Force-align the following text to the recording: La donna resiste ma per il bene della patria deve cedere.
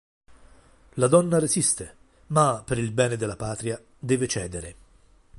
La 0.95 1.07
donna 1.07 1.37
resiste 1.37 1.95
ma 2.29 2.63
per 2.65 2.79
il 2.79 2.91
bene 2.91 3.17
della 3.17 3.35
patria 3.35 3.79
deve 3.99 4.27
cedere. 4.27 4.75